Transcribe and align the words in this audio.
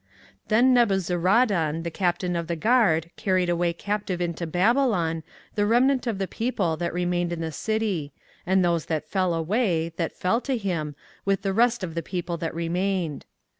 24:039:009 0.47 0.47
Then 0.49 0.73
Nebuzaradan 0.73 1.83
the 1.83 1.91
captain 1.91 2.35
of 2.35 2.47
the 2.47 2.55
guard 2.55 3.11
carried 3.17 3.49
away 3.51 3.71
captive 3.71 4.19
into 4.19 4.47
Babylon 4.47 5.21
the 5.53 5.67
remnant 5.67 6.07
of 6.07 6.17
the 6.17 6.27
people 6.27 6.75
that 6.77 6.91
remained 6.91 7.31
in 7.31 7.41
the 7.41 7.51
city, 7.51 8.11
and 8.43 8.65
those 8.65 8.87
that 8.87 9.05
fell 9.07 9.31
away, 9.35 9.89
that 9.97 10.17
fell 10.17 10.41
to 10.41 10.57
him, 10.57 10.95
with 11.23 11.43
the 11.43 11.53
rest 11.53 11.83
of 11.83 11.93
the 11.93 12.01
people 12.01 12.35
that 12.37 12.55
remained. 12.55 13.27